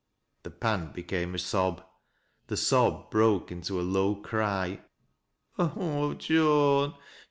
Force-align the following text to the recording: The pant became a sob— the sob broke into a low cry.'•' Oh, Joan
The 0.41 0.49
pant 0.49 0.95
became 0.95 1.35
a 1.35 1.37
sob— 1.37 1.85
the 2.47 2.57
sob 2.57 3.11
broke 3.11 3.51
into 3.51 3.79
a 3.79 3.83
low 3.85 4.15
cry.'•' 4.15 4.81
Oh, 5.77 6.15
Joan 6.15 6.95